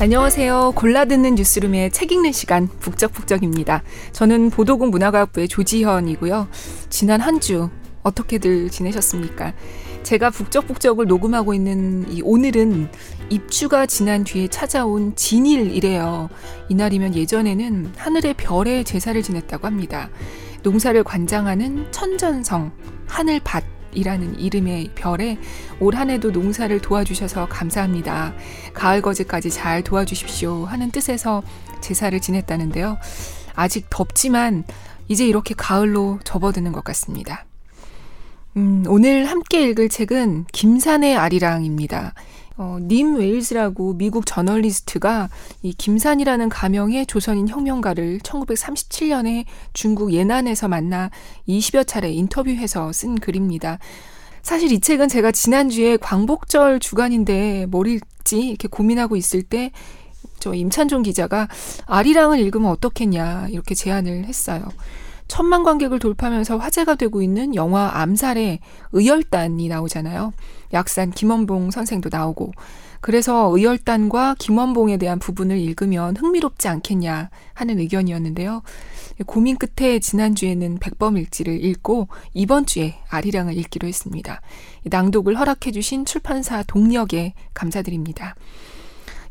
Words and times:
안녕하세요. 0.00 0.72
골라듣는 0.76 1.34
뉴스룸의 1.34 1.90
책 1.90 2.10
읽는 2.10 2.32
시간 2.32 2.68
북적북적입니다. 2.68 3.82
저는 4.12 4.48
보도국 4.48 4.88
문화과학부의 4.88 5.46
조지현이고요. 5.46 6.48
지난 6.88 7.20
한 7.20 7.38
주 7.38 7.68
어떻게들 8.02 8.70
지내셨습니까? 8.70 9.52
제가 10.02 10.30
북적북적을 10.30 11.06
녹음하고 11.06 11.52
있는 11.52 12.10
이 12.10 12.22
오늘은 12.22 12.88
입추가 13.28 13.84
지난 13.84 14.24
뒤에 14.24 14.48
찾아온 14.48 15.14
진일이래요. 15.16 16.30
이날이면 16.70 17.14
예전에는 17.14 17.92
하늘의 17.94 18.34
별에 18.38 18.84
제사를 18.84 19.22
지냈다고 19.22 19.66
합니다. 19.66 20.08
농사를 20.62 21.04
관장하는 21.04 21.92
천전성, 21.92 22.72
하늘밭, 23.06 23.64
이라는 23.92 24.38
이름의 24.38 24.90
별에 24.94 25.38
올 25.80 25.94
한 25.94 26.08
해도 26.10 26.30
농사를 26.30 26.80
도와주셔서 26.80 27.48
감사합니다. 27.48 28.34
가을 28.72 29.02
거제까지 29.02 29.50
잘 29.50 29.82
도와주십시오 29.82 30.64
하는 30.64 30.90
뜻에서 30.90 31.42
제사를 31.80 32.18
지냈다는데요. 32.18 32.98
아직 33.54 33.86
덥지만 33.90 34.64
이제 35.08 35.26
이렇게 35.26 35.54
가을로 35.56 36.20
접어드는 36.24 36.72
것 36.72 36.84
같습니다. 36.84 37.44
음, 38.56 38.84
오늘 38.88 39.26
함께 39.26 39.68
읽을 39.68 39.88
책은 39.88 40.46
김산의 40.52 41.16
아리랑입니다. 41.16 42.14
어, 42.62 42.76
님 42.78 43.16
웨일즈라고 43.16 43.94
미국 43.94 44.26
저널리스트가 44.26 45.30
이 45.62 45.72
김산이라는 45.72 46.50
가명의 46.50 47.06
조선인 47.06 47.48
혁명가를 47.48 48.18
1937년에 48.18 49.46
중국 49.72 50.12
예난에서 50.12 50.68
만나 50.68 51.10
20여 51.48 51.86
차례 51.86 52.12
인터뷰해서 52.12 52.92
쓴 52.92 53.14
글입니다. 53.14 53.78
사실 54.42 54.72
이 54.72 54.80
책은 54.80 55.08
제가 55.08 55.32
지난주에 55.32 55.96
광복절 55.96 56.80
주간인데 56.80 57.64
뭘 57.66 57.86
읽지 57.86 58.48
이렇게 58.48 58.68
고민하고 58.68 59.16
있을 59.16 59.42
때 59.42 59.72
저 60.40 60.54
임찬종 60.54 61.02
기자가 61.02 61.48
아리랑을 61.86 62.40
읽으면 62.40 62.70
어떻겠냐 62.70 63.48
이렇게 63.50 63.74
제안을 63.74 64.24
했어요. 64.24 64.64
천만 65.30 65.62
관객을 65.62 66.00
돌파하면서 66.00 66.58
화제가 66.58 66.96
되고 66.96 67.22
있는 67.22 67.54
영화 67.54 67.88
암살의 68.00 68.58
의열단이 68.90 69.68
나오잖아요. 69.68 70.32
약산 70.72 71.12
김원봉 71.12 71.70
선생도 71.70 72.10
나오고. 72.12 72.50
그래서 73.00 73.48
의열단과 73.54 74.34
김원봉에 74.40 74.96
대한 74.96 75.20
부분을 75.20 75.56
읽으면 75.56 76.16
흥미롭지 76.16 76.66
않겠냐 76.66 77.30
하는 77.54 77.78
의견이었는데요. 77.78 78.62
고민 79.24 79.56
끝에 79.56 80.00
지난주에는 80.00 80.78
백범일지를 80.78 81.64
읽고 81.64 82.08
이번 82.34 82.66
주에 82.66 82.96
아리랑을 83.08 83.56
읽기로 83.56 83.86
했습니다. 83.86 84.40
낭독을 84.84 85.38
허락해주신 85.38 86.06
출판사 86.06 86.64
동력에 86.64 87.34
감사드립니다. 87.54 88.34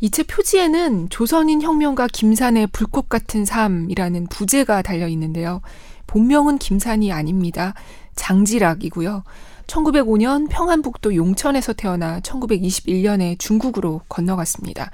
이 0.01 0.09
책 0.09 0.27
표지에는 0.27 1.09
조선인 1.09 1.61
혁명가 1.61 2.07
김산의 2.07 2.67
불꽃 2.67 3.09
같은 3.09 3.43
삶이라는 3.43 4.27
부제가 4.27 4.81
달려 4.81 5.07
있는데요. 5.09 5.61
본명은 6.07 6.57
김산이 6.57 7.11
아닙니다. 7.11 7.73
장지락이고요. 8.15 9.23
1905년 9.67 10.47
평안북도 10.49 11.15
용천에서 11.15 11.73
태어나 11.73 12.19
1921년에 12.21 13.37
중국으로 13.37 14.01
건너갔습니다. 14.09 14.89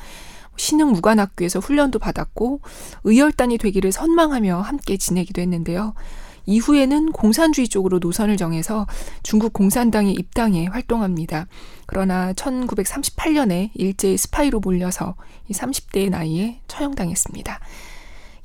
신흥 0.57 0.91
무관학교에서 0.91 1.59
훈련도 1.59 1.99
받았고 1.99 2.61
의열단이 3.03 3.57
되기를 3.57 3.91
선망하며 3.91 4.61
함께 4.61 4.97
지내기도 4.97 5.41
했는데요. 5.41 5.93
이후에는 6.45 7.11
공산주의 7.11 7.67
쪽으로 7.67 7.99
노선을 7.99 8.37
정해서 8.37 8.87
중국 9.23 9.53
공산당에 9.53 10.11
입당해 10.11 10.67
활동합니다. 10.67 11.47
그러나 11.85 12.33
1938년에 12.33 13.71
일제의 13.73 14.17
스파이로 14.17 14.59
몰려서 14.59 15.15
30대의 15.49 16.09
나이에 16.09 16.59
처형당했습니다. 16.67 17.59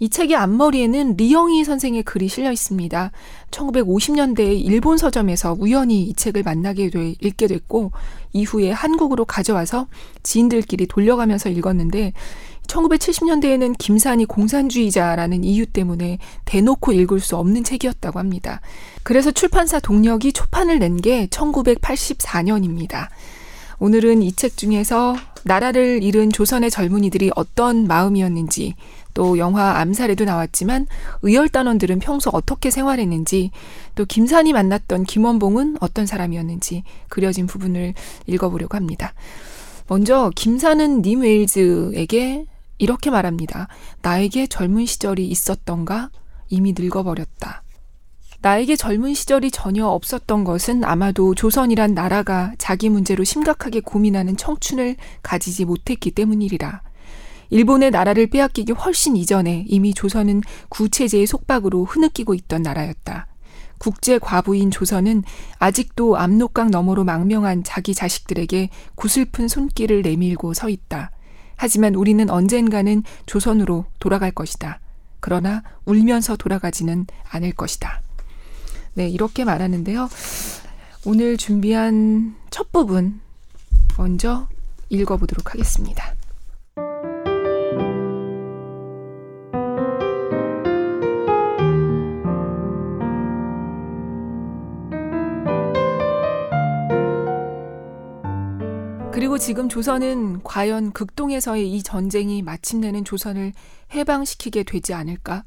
이 0.03 0.09
책의 0.09 0.35
앞머리에는 0.35 1.17
리영희 1.19 1.63
선생의 1.63 2.05
글이 2.05 2.29
실려 2.29 2.51
있습니다. 2.51 3.13
1950년대에 3.51 4.59
일본 4.65 4.97
서점에서 4.97 5.57
우연히 5.61 6.05
이 6.05 6.15
책을 6.15 6.43
만나게 6.43 6.89
돼 6.89 7.15
읽게 7.21 7.47
됐고 7.47 7.93
이후에 8.33 8.71
한국으로 8.71 9.27
가져와서 9.27 9.89
지인들끼리 10.23 10.87
돌려가면서 10.87 11.51
읽었는데 11.51 12.15
1970년대에는 12.71 13.77
김산이 13.79 14.27
공산주의자라는 14.27 15.45
이유 15.45 15.67
때문에 15.67 16.19
대놓고 16.45 16.93
읽을 16.93 17.21
수 17.21 17.37
없는 17.37 17.65
책이었다고 17.65 18.19
합니다. 18.19 18.61
그래서 19.03 19.31
출판사 19.31 19.81
동력이 19.81 20.33
초판을 20.33 20.79
낸 20.79 21.01
게 21.01 21.27
1984년입니다. 21.29 23.09
오늘은 23.79 24.23
이 24.23 24.33
책 24.33 24.57
중에서 24.59 25.17
나라를 25.45 26.03
잃은 26.03 26.31
조선의 26.31 26.71
젊은이들이 26.71 27.31
어떤 27.35 27.87
마음이었는지 27.87 28.75
또 29.15 29.39
영화 29.39 29.79
암살에도 29.81 30.25
나왔지만 30.27 30.87
의열단원들은 31.23 32.01
평소 32.01 32.29
어떻게 32.35 32.71
생활했는지 32.71 33.51
또 33.95 34.05
김산이 34.05 34.53
만났던 34.53 35.05
김원봉은 35.05 35.79
어떤 35.81 36.05
사람이었는지 36.05 36.85
그려진 37.09 37.47
부분을 37.47 37.95
읽어보려고 38.27 38.77
합니다. 38.77 39.15
먼저 39.89 40.31
김산은 40.37 41.01
님 41.03 41.23
웨일즈에게 41.23 42.45
이렇게 42.81 43.11
말합니다. 43.11 43.69
나에게 44.01 44.47
젊은 44.47 44.87
시절이 44.87 45.29
있었던가 45.29 46.11
이미 46.49 46.75
늙어버렸다. 46.77 47.63
나에게 48.41 48.75
젊은 48.75 49.13
시절이 49.13 49.51
전혀 49.51 49.87
없었던 49.87 50.45
것은 50.45 50.83
아마도 50.85 51.35
조선이란 51.35 51.93
나라가 51.93 52.55
자기 52.57 52.89
문제로 52.89 53.23
심각하게 53.23 53.81
고민하는 53.81 54.39
청춘을 54.39 54.97
가지지 55.23 55.67
못했기 55.67 56.13
때문이리라. 56.13 56.81
일본의 57.51 57.91
나라를 57.91 58.29
빼앗기기 58.29 58.73
훨씬 58.73 59.15
이전에 59.15 59.67
이미 59.69 59.93
조선은 59.93 60.41
구체제의 60.71 61.27
속박으로 61.27 61.85
흐느끼고 61.85 62.33
있던 62.33 62.63
나라였다. 62.63 63.27
국제 63.79 64.19
과부인 64.19 64.71
조선은 64.71 65.23
아직도 65.59 66.17
압록강 66.17 66.71
너머로 66.71 67.05
망명한 67.05 67.63
자기 67.63 67.95
자식들에게 67.95 68.71
구슬픈 68.95 69.49
손길을 69.49 70.01
내밀고 70.01 70.55
서 70.55 70.71
있다. 70.71 71.11
하지만 71.61 71.95
우리는 71.95 72.31
언젠가는 72.31 73.03
조선으로 73.27 73.85
돌아갈 73.99 74.31
것이다. 74.31 74.81
그러나 75.21 75.63
울면서 75.85 76.37
돌아가지는 76.37 77.07
않을 77.29 77.53
것이다. 77.53 78.01
네, 78.95 79.11
이렇게 79.11 79.45
말하는데요. 79.45 80.09
오늘 81.05 81.37
준비한 81.37 82.35
첫 82.49 82.73
부분 82.73 83.21
먼저 83.99 84.49
읽어보도록 84.89 85.53
하겠습니다. 85.53 86.15
지금 99.41 99.71
조선은 99.71 100.43
과연 100.43 100.93
극동에서의 100.93 101.73
이 101.73 101.83
전쟁이 101.83 102.43
마침내는 102.43 103.07
조선을 103.07 103.55
해방시키게 103.95 104.65
되지 104.65 104.93
않을까? 104.93 105.45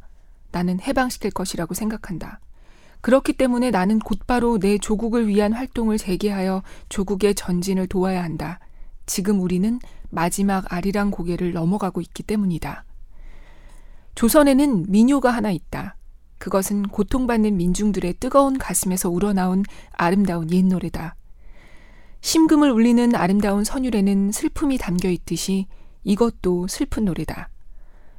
나는 0.52 0.82
해방시킬 0.82 1.30
것이라고 1.30 1.76
생각한다. 1.76 2.40
그렇기 3.02 3.34
때문에 3.34 3.70
나는 3.70 4.00
곧바로 4.00 4.58
내 4.58 4.80
조국을 4.80 5.28
위한 5.28 5.54
활동을 5.54 6.00
재개하여 6.00 6.64
조국의 6.90 7.36
전진을 7.36 7.86
도와야 7.86 8.24
한다. 8.24 8.60
지금 9.06 9.40
우리는 9.40 9.80
마지막 10.10 10.74
아리랑 10.74 11.12
고개를 11.12 11.54
넘어가고 11.54 12.02
있기 12.02 12.24
때문이다. 12.24 12.86
조선에는 14.16 14.88
민요가 14.90 15.30
하나 15.30 15.52
있다. 15.52 15.98
그것은 16.40 16.84
고통받는 16.88 17.58
민중들의 17.58 18.16
뜨거운 18.20 18.58
가슴에서 18.58 19.12
우러나온 19.12 19.64
아름다운 19.92 20.52
옛 20.52 20.66
노래다. 20.66 21.16
심금을 22.24 22.72
울리는 22.72 23.16
아름다운 23.16 23.66
선율에는 23.66 24.32
슬픔이 24.32 24.78
담겨 24.78 25.10
있듯이 25.10 25.68
이것도 26.06 26.68
슬픈 26.68 27.04
노래다. 27.04 27.50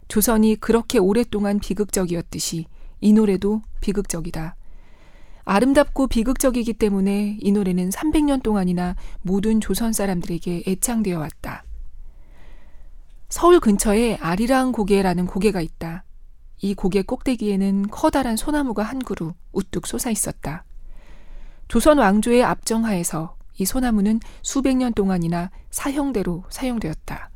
조선이 0.09 0.56
그렇게 0.56 0.99
오랫동안 0.99 1.59
비극적이었듯이 1.59 2.67
이 3.01 3.12
노래도 3.15 3.62
비극적이다. 3.81 4.56
아름답고 5.47 6.09
비극적이기 6.09 6.75
때문에 6.75 7.39
이 7.41 7.51
노래는 7.51 7.89
300년 7.89 8.43
동안이나 8.43 8.95
모든 9.23 9.59
조선 9.62 9.95
사람들에게 9.95 10.65
애창되어 10.69 11.19
왔다. 11.19 11.65
서울 13.31 13.59
근처에 13.59 14.19
아리랑 14.21 14.73
고개라는 14.73 15.25
고개가 15.25 15.62
있다. 15.62 16.05
이 16.61 16.75
고개 16.75 17.01
꼭대기에는 17.01 17.89
커다란 17.89 18.37
소나무가 18.37 18.83
한 18.83 18.99
그루 18.99 19.33
우뚝 19.53 19.87
솟아 19.87 20.11
있었다. 20.11 20.65
조선 21.69 21.97
왕조의 21.97 22.45
압정하에서 22.45 23.37
이 23.56 23.65
소나무는 23.65 24.21
수백 24.43 24.77
년 24.77 24.93
동안이나 24.93 25.51
사형대로 25.71 26.45
사용되었다. 26.51 27.31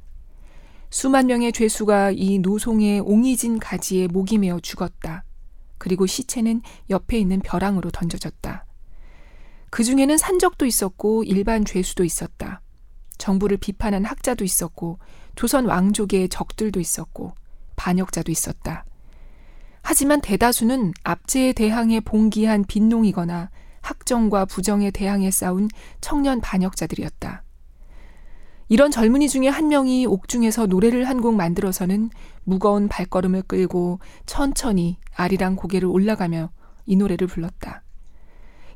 수만 0.90 1.26
명의 1.26 1.52
죄수가 1.52 2.12
이 2.12 2.38
노송의 2.38 3.00
옹이진 3.00 3.58
가지에 3.58 4.06
목이 4.08 4.38
메어 4.38 4.58
죽었다. 4.60 5.24
그리고 5.76 6.06
시체는 6.06 6.62
옆에 6.90 7.18
있는 7.18 7.40
벼랑으로 7.40 7.90
던져졌다. 7.90 8.64
그 9.70 9.84
중에는 9.84 10.16
산적도 10.16 10.66
있었고 10.66 11.24
일반 11.24 11.64
죄수도 11.64 12.04
있었다. 12.04 12.62
정부를 13.18 13.58
비판한 13.58 14.04
학자도 14.04 14.44
있었고 14.44 14.98
조선 15.34 15.66
왕족의 15.66 16.30
적들도 16.30 16.80
있었고 16.80 17.34
반역자도 17.76 18.32
있었다. 18.32 18.84
하지만 19.82 20.20
대다수는 20.20 20.92
압제에 21.04 21.52
대항해 21.52 22.00
봉기한 22.00 22.64
빈농이거나 22.64 23.50
학정과 23.80 24.44
부정에 24.44 24.90
대항해 24.90 25.30
싸운 25.30 25.68
청년 26.00 26.40
반역자들이었다. 26.40 27.42
이런 28.70 28.90
젊은이 28.90 29.28
중에 29.28 29.48
한 29.48 29.68
명이 29.68 30.06
옥중에서 30.06 30.66
노래를 30.66 31.08
한 31.08 31.20
곡 31.20 31.34
만들어서는 31.34 32.10
무거운 32.44 32.86
발걸음을 32.88 33.42
끌고 33.42 33.98
천천히 34.26 34.98
아리랑 35.14 35.56
고개를 35.56 35.88
올라가며 35.88 36.50
이 36.86 36.96
노래를 36.96 37.26
불렀다. 37.26 37.82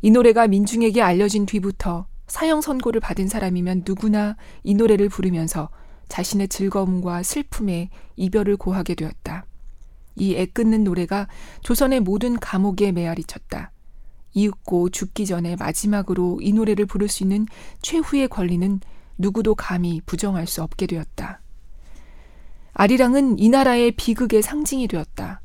이 0.00 0.10
노래가 0.10 0.48
민중에게 0.48 1.02
알려진 1.02 1.46
뒤부터 1.46 2.06
사형 2.26 2.62
선고를 2.62 3.00
받은 3.00 3.28
사람이면 3.28 3.82
누구나 3.86 4.36
이 4.62 4.74
노래를 4.74 5.08
부르면서 5.08 5.68
자신의 6.08 6.48
즐거움과 6.48 7.22
슬픔에 7.22 7.90
이별을 8.16 8.56
고하게 8.56 8.94
되었다. 8.94 9.44
이 10.16 10.34
애끓는 10.34 10.84
노래가 10.84 11.28
조선의 11.62 12.00
모든 12.00 12.38
감옥에 12.38 12.92
메아리 12.92 13.24
쳤다. 13.24 13.72
이윽고 14.34 14.90
죽기 14.90 15.26
전에 15.26 15.56
마지막으로 15.56 16.40
이 16.40 16.52
노래를 16.52 16.86
부를 16.86 17.08
수 17.08 17.22
있는 17.22 17.46
최후의 17.82 18.28
권리는 18.28 18.80
누구도 19.18 19.54
감히 19.54 20.00
부정할 20.06 20.46
수 20.46 20.62
없게 20.62 20.86
되었다. 20.86 21.40
아리랑은 22.74 23.38
이 23.38 23.48
나라의 23.48 23.92
비극의 23.92 24.42
상징이 24.42 24.88
되었다. 24.88 25.40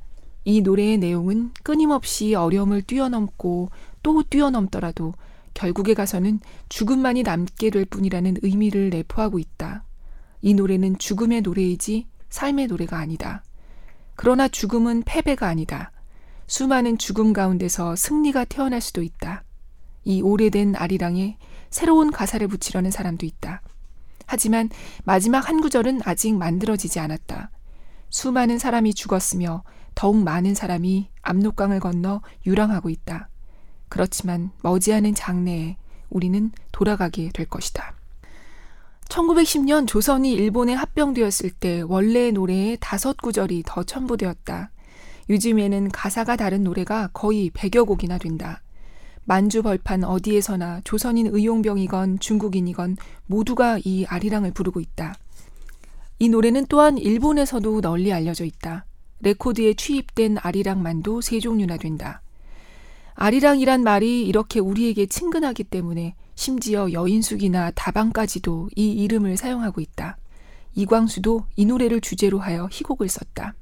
이 0.46 0.62
노래의 0.62 0.98
내용은 0.98 1.52
끊임없이 1.64 2.34
어려움을 2.34 2.82
뛰어넘고 2.82 3.70
또 4.02 4.24
뛰어넘더라도 4.24 5.14
결국에 5.54 5.94
가서는 5.94 6.40
죽음만이 6.70 7.24
남게 7.24 7.70
될 7.70 7.84
뿐이라는 7.86 8.38
의미를 8.44 8.90
내포하고 8.90 9.40
있다. 9.40 9.84
이 10.42 10.54
노래는 10.54 11.00
죽음의 11.00 11.42
노래이지 11.42 12.08
삶의 12.30 12.68
노래가 12.68 12.98
아니다. 12.98 13.44
그러나 14.16 14.48
죽음은 14.48 15.04
패배가 15.04 15.48
아니다. 15.48 15.92
수많은 16.48 16.98
죽음 16.98 17.34
가운데서 17.34 17.96
승리가 17.96 18.46
태어날 18.46 18.82
수도 18.82 19.04
있다. 19.04 19.44
이 20.06 20.22
오래된 20.22 20.76
아리랑에 20.76 21.38
새로운 21.70 22.12
가사를 22.12 22.48
붙이려는 22.48 22.90
사람도 22.90 23.26
있다. 23.26 23.62
하지만 24.26 24.70
마지막 25.04 25.48
한 25.48 25.62
구절은 25.62 26.02
아직 26.06 26.34
만들어지지 26.34 27.00
않았다. 27.00 27.52
수많은 28.10 28.58
사람이 28.58 28.94
죽었으며 28.94 29.64
더욱 29.96 30.18
많은 30.24 30.56
사람이 30.56 31.10
압록강을 31.22 31.80
건너 31.82 32.22
유랑하고 32.46 32.90
있다. 32.90 33.30
그렇지만 33.90 34.52
머지않은 34.64 35.16
장래에 35.16 35.78
우리는 36.10 36.52
돌아가게 36.72 37.30
될 37.34 37.46
것이다. 37.48 37.94
1910년 39.10 39.88
조선이 39.88 40.34
일본에 40.34 40.74
합병되었을 40.74 41.52
때 41.52 41.82
원래의 41.82 42.34
노래에 42.34 42.78
다섯 42.80 43.18
구절이 43.18 43.64
더 43.66 43.84
첨부되었다. 43.84 44.72
요즘에는 45.30 45.90
가사가 45.90 46.36
다른 46.36 46.64
노래가 46.64 47.10
거의 47.14 47.50
100여 47.52 47.86
곡이나 47.86 48.18
된다. 48.18 48.62
만주 49.26 49.62
벌판 49.62 50.06
어디에서나 50.06 50.82
조선인 50.86 51.28
의용병이건 51.28 52.20
중국인이건 52.20 52.96
모두가 53.26 53.78
이 53.84 54.06
아리랑을 54.06 54.52
부르고 54.52 54.80
있다. 54.80 55.16
이 56.20 56.30
노래는 56.30 56.68
또한 56.70 56.98
일본에서도 56.98 57.82
널리 57.82 58.14
알려져 58.14 58.46
있다. 58.46 58.86
레코드에 59.20 59.74
취입된 59.74 60.38
아리랑만도 60.40 61.22
세 61.22 61.40
종류나 61.40 61.78
된다. 61.78 62.22
아리랑이란 63.16 63.84
말이 63.84 64.26
이렇게 64.26 64.60
우리에게 64.60 65.08
친근하기 65.08 65.66
때문에 65.66 66.16
심지어 66.36 66.92
여인숙이나 66.92 67.72
다방까지도 67.72 68.70
이 68.76 68.92
이름을 68.92 69.38
사용하고 69.38 69.82
있다. 69.82 70.18
이광수도 70.76 71.46
이 71.56 71.66
노래를 71.66 72.00
주제로 72.00 72.40
하여 72.40 72.70
희곡을 72.72 73.10
썼다. 73.10 73.56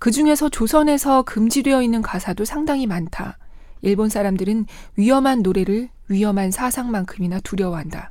그 0.00 0.10
중에서 0.10 0.48
조선에서 0.48 1.22
금지되어 1.24 1.82
있는 1.82 2.00
가사도 2.00 2.46
상당히 2.46 2.86
많다. 2.86 3.36
일본 3.82 4.08
사람들은 4.08 4.64
위험한 4.96 5.42
노래를 5.42 5.90
위험한 6.08 6.50
사상만큼이나 6.50 7.38
두려워한다. 7.40 8.10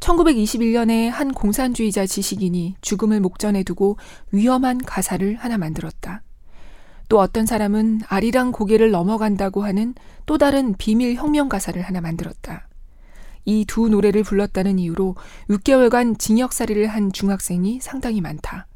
1921년에 0.00 1.08
한 1.08 1.32
공산주의자 1.32 2.04
지식인이 2.04 2.76
죽음을 2.82 3.20
목전에 3.20 3.62
두고 3.62 3.96
위험한 4.32 4.84
가사를 4.84 5.34
하나 5.36 5.56
만들었다. 5.56 6.20
또 7.08 7.20
어떤 7.20 7.46
사람은 7.46 8.02
아리랑 8.06 8.52
고개를 8.52 8.90
넘어간다고 8.90 9.64
하는 9.64 9.94
또 10.26 10.36
다른 10.36 10.74
비밀 10.76 11.14
혁명 11.14 11.48
가사를 11.48 11.80
하나 11.80 12.02
만들었다. 12.02 12.68
이 13.46 13.64
두 13.66 13.88
노래를 13.88 14.24
불렀다는 14.24 14.78
이유로 14.78 15.16
6개월간 15.48 16.18
징역살이를 16.18 16.86
한 16.86 17.12
중학생이 17.12 17.80
상당히 17.80 18.20
많다. 18.20 18.66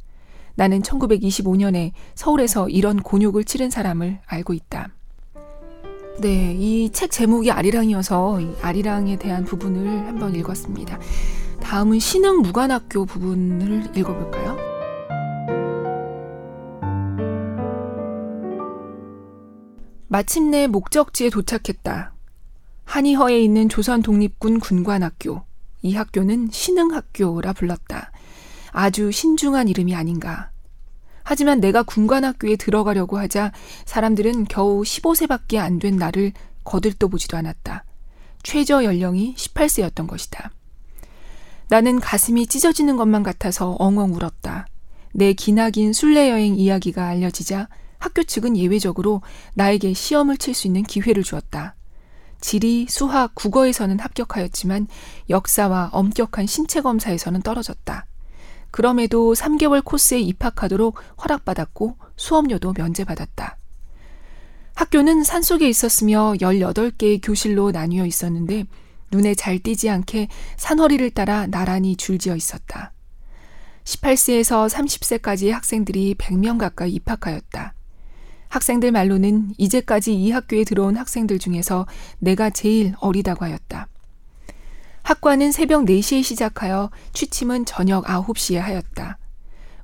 나는 0.57 0.81
1925년에 0.83 1.93
서울에서 2.15 2.69
이런 2.69 3.01
곤욕을 3.03 3.45
치른 3.45 3.71
사람을 3.71 4.21
알고 4.27 4.55
있다. 4.55 4.89
네, 6.21 6.55
이 6.59 6.91
책 6.93 7.11
제목이 7.11 7.51
아리랑이어서 7.51 8.41
아리랑에 8.63 9.17
대한 9.19 9.45
부분을 9.45 10.07
한번 10.07 10.35
읽었습니다. 10.35 10.99
다음은 11.61 11.99
신흥 11.99 12.39
무관학교 12.41 13.05
부분을 13.05 13.97
읽어볼까요? 13.97 14.57
마침내 20.09 20.67
목적지에 20.67 21.31
도착했다. 21.31 22.15
한의허에 22.85 23.41
있는 23.41 23.69
조선 23.69 24.03
독립군 24.03 24.61
군관학교. 24.61 25.43
이 25.83 25.95
학교는 25.95 26.49
신흥학교라 26.51 27.53
불렀다. 27.53 28.13
아주 28.79 29.11
신중한 29.11 29.69
이름이 29.69 29.95
아닌가. 29.95 30.51
하지만 31.25 31.61
내가 31.61 31.83
군관학교에 31.83 32.57
들어가려고 32.57 33.17
하자 33.19 33.51
사람들은 33.87 34.45
겨우 34.45 34.83
15세밖에 34.83 35.57
안 35.57 35.79
된 35.79 35.97
나를 35.97 36.33
거들떠 36.63 37.09
보지도 37.09 37.39
않았다. 37.39 37.87
최저 38.43 38.85
연령이 38.85 39.35
18세였던 39.35 40.07
것이다. 40.07 40.51
나는 41.69 42.01
가슴이 42.01 42.47
찢어지는 42.47 42.99
것만 42.99 43.23
같아서 43.23 43.77
엉엉 43.79 44.13
울었다. 44.15 44.67
내 45.15 45.33
기나긴 45.33 45.95
순례 45.95 46.31
여행 46.31 46.55
이야기가 46.57 47.07
알려지자 47.07 47.69
학교 47.99 48.23
측은 48.25 48.59
예외적으로 48.59 49.23
나에게 49.55 49.95
시험을 49.95 50.37
칠 50.37 50.53
수 50.53 50.67
있는 50.67 50.83
기회를 50.83 51.23
주었다. 51.23 51.77
지리, 52.43 52.87
수학, 52.91 53.35
국어에서는 53.35 53.99
합격하였지만 53.99 54.87
역사와 55.31 55.89
엄격한 55.95 56.47
신체 56.47 56.83
검사에서는 56.83 57.41
떨어졌다. 57.41 58.07
그럼에도 58.77 59.33
3개월 59.33 59.83
코스에 59.83 60.21
입학하도록 60.21 60.99
허락받았고 61.25 61.97
수업료도 62.17 62.75
면제받았다. 62.77 63.57
학교는 64.75 65.25
산속에 65.25 65.67
있었으며 65.67 66.35
18개의 66.35 67.21
교실로 67.23 67.71
나뉘어 67.71 68.05
있었는데 68.05 68.65
눈에 69.11 69.35
잘 69.35 69.61
띄지 69.61 69.89
않게 69.89 70.29
산허리를 70.59 71.09
따라 71.13 71.47
나란히 71.47 71.97
줄지어 71.97 72.37
있었다. 72.37 72.93
18세에서 73.85 74.69
30세까지의 74.69 75.53
학생들이 75.53 76.17
100명 76.17 76.59
가까이 76.59 76.93
입학하였다. 76.97 77.73
학생들 78.51 78.93
말로는 78.93 79.55
이제까지 79.57 80.15
이 80.15 80.31
학교에 80.33 80.65
들어온 80.65 80.99
학생들 80.99 81.39
중에서 81.39 81.87
내가 82.19 82.51
제일 82.51 82.93
어리다고 83.01 83.47
하였다. 83.47 83.89
학과는 85.07 85.53
새벽 85.53 85.85
4시에 85.85 86.25
시작하여 86.25 86.91
취침은 87.13 87.65
저녁 87.65 88.07
9시에 88.07 88.57
하였다. 88.57 89.19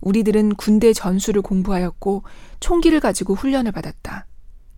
우리들은 0.01 0.57
군대 0.57 0.93
전술을 0.93 1.43
공부하였고 1.43 2.25
총기를 2.59 2.99
가지고 2.99 3.37
훈련을 3.37 3.71
받았다. 3.71 4.27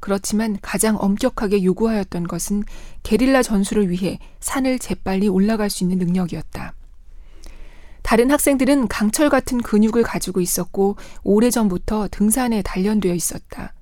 그렇지만 0.00 0.58
가장 0.60 0.98
엄격하게 1.00 1.64
요구하였던 1.64 2.24
것은 2.24 2.62
게릴라 3.04 3.42
전술을 3.42 3.88
위해 3.88 4.18
산을 4.40 4.80
재빨리 4.80 5.28
올라갈 5.28 5.70
수 5.70 5.82
있는 5.82 5.96
능력이었다. 5.96 6.74
다른 8.02 8.30
학생들은 8.30 8.88
강철 8.88 9.30
같은 9.30 9.62
근육을 9.62 10.02
가지고 10.02 10.42
있었고 10.42 10.96
오래전부터 11.22 12.08
등산에 12.10 12.60
단련되어 12.60 13.14
있었다. 13.14 13.72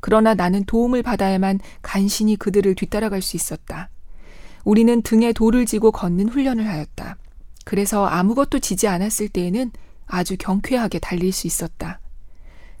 그러나 0.00 0.32
나는 0.32 0.64
도움을 0.64 1.02
받아야만 1.02 1.60
간신히 1.82 2.36
그들을 2.36 2.74
뒤따라갈 2.76 3.20
수 3.20 3.36
있었다. 3.36 3.90
우리는 4.68 5.00
등에 5.00 5.32
돌을 5.32 5.64
지고 5.64 5.90
걷는 5.90 6.28
훈련을 6.28 6.68
하였다. 6.68 7.16
그래서 7.64 8.04
아무것도 8.04 8.58
지지 8.58 8.86
않았을 8.86 9.30
때에는 9.30 9.70
아주 10.06 10.36
경쾌하게 10.38 10.98
달릴 10.98 11.32
수 11.32 11.46
있었다. 11.46 12.00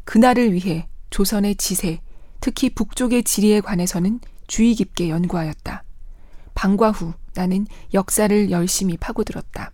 그날을 0.04 0.52
위해 0.52 0.86
조선의 1.08 1.54
지세, 1.54 2.02
특히 2.40 2.68
북쪽의 2.68 3.22
지리에 3.22 3.62
관해서는 3.62 4.20
주의 4.46 4.74
깊게 4.74 5.08
연구하였다. 5.08 5.82
방과 6.54 6.90
후 6.90 7.14
나는 7.32 7.66
역사를 7.94 8.50
열심히 8.50 8.98
파고들었다. 8.98 9.72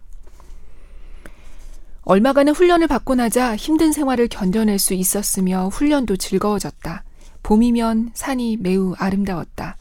얼마간의 2.02 2.54
훈련을 2.54 2.86
받고 2.86 3.16
나자 3.16 3.56
힘든 3.56 3.90
생활을 3.90 4.28
견뎌낼 4.28 4.78
수 4.78 4.94
있었으며 4.94 5.66
훈련도 5.66 6.16
즐거워졌다. 6.16 7.02
봄이면 7.42 8.12
산이 8.14 8.58
매우 8.58 8.94
아름다웠다. 8.98 9.76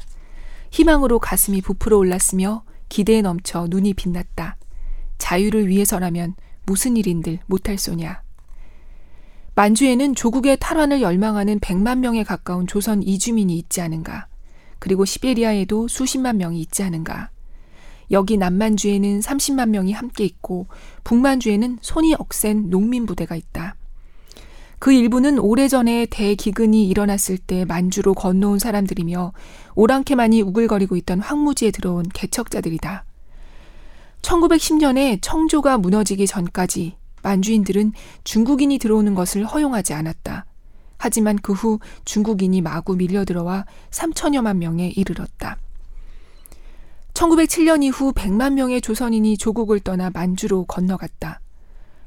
희망으로 0.74 1.20
가슴이 1.20 1.62
부풀어 1.62 1.98
올랐으며 1.98 2.64
기대에 2.90 3.22
넘쳐 3.22 3.68
눈이 3.70 3.94
빛났다. 3.94 4.58
자유를 5.20 5.68
위해서라면 5.68 6.34
무슨 6.66 6.98
일인들 6.98 7.38
못할 7.46 7.78
소냐. 7.78 8.24
만주에는 9.54 10.16
조국의 10.16 10.58
탈환을 10.60 11.04
열망하는 11.04 11.60
100만 11.60 12.00
명에 12.00 12.24
가까운 12.24 12.66
조선 12.66 13.04
이주민이 13.04 13.56
있지 13.60 13.82
않은가. 13.82 14.26
그리고 14.80 15.06
시베리아에도 15.06 15.88
수십만 15.88 16.38
명이 16.38 16.60
있지 16.62 16.82
않은가. 16.82 17.30
여기 18.10 18.38
남만주에는 18.38 19.20
30만 19.20 19.70
명이 19.70 19.92
함께 19.92 20.26
있고 20.26 20.66
북만주에는 21.04 21.78
손이 21.82 22.16
억센 22.16 22.72
농민 22.72 23.06
부대가 23.06 23.36
있다. 23.36 23.76
그 24.84 24.92
일부는 24.92 25.40
오래전에 25.40 26.08
대기근이 26.08 26.90
일어났을 26.90 27.38
때 27.38 27.64
만주로 27.64 28.14
건너온 28.14 28.60
사람들이며 28.60 29.32
오랑캐만이 29.76 30.42
우글거리고 30.42 30.98
있던 30.98 31.22
황무지에 31.22 31.72
들어온 31.72 32.04
개척자들이다. 32.14 33.06
1910년에 34.22 35.20
청조가 35.22 35.78
무너지기 35.78 36.28
전까지 36.28 36.98
만주인들은 37.22 37.94
중국인이 38.26 38.78
들어오는 38.78 39.16
것을 39.16 39.46
허용하지 39.46 39.94
않았다. 39.94 40.46
하지만 40.98 41.38
그 41.38 41.54
후 41.54 41.80
중국인이 42.04 42.60
마구 42.60 42.98
밀려들어와 42.98 43.66
3천여만 43.90 44.58
명에 44.58 44.90
이르렀다. 44.90 45.60
1907년 47.14 47.86
이후 47.86 48.12
100만 48.12 48.56
명의 48.56 48.82
조선인이 48.82 49.38
조국을 49.38 49.80
떠나 49.80 50.10
만주로 50.10 50.66
건너갔다. 50.66 51.40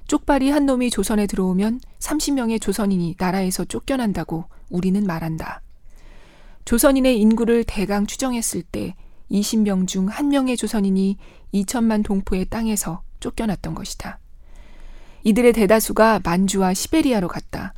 쪽발이 0.06 0.50
한 0.50 0.66
놈이 0.66 0.90
조선에 0.90 1.26
들어오면 1.26 1.80
30명의 1.98 2.60
조선인이 2.60 3.16
나라에서 3.18 3.64
쫓겨난다고 3.64 4.44
우리는 4.70 5.04
말한다. 5.04 5.62
조선인의 6.64 7.20
인구를 7.20 7.64
대강 7.64 8.06
추정했을 8.06 8.62
때 8.62 8.94
20명 9.30 9.86
중 9.86 10.08
1명의 10.08 10.56
조선인이 10.56 11.16
2천만 11.54 12.04
동포의 12.04 12.46
땅에서 12.46 13.02
쫓겨났던 13.20 13.75
것이다. 13.75 14.18
이들의 15.25 15.52
대다수가 15.52 16.20
만주와 16.25 16.75
시베리아로 16.75 17.26
갔다. 17.28 17.75